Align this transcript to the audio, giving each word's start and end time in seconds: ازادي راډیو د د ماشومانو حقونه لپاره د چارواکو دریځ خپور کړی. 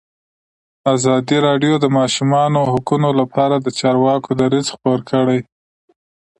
ازادي 0.95 1.37
راډیو 1.47 1.73
د 1.79 1.81
د 1.83 1.85
ماشومانو 1.97 2.59
حقونه 2.71 3.09
لپاره 3.19 3.55
د 3.59 3.67
چارواکو 3.79 4.29
دریځ 4.41 4.67
خپور 4.75 4.99
کړی. 5.11 5.39